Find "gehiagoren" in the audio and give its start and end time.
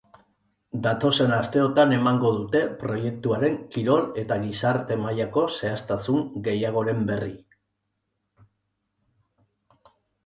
6.49-7.05